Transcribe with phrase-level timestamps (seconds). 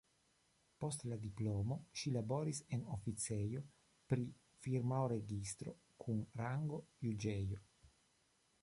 [0.83, 3.63] Post la diplomo ŝi laboris en oficejo
[4.13, 4.27] pri
[4.65, 5.77] firmaoregistro
[6.07, 7.63] kun rango juĝejo.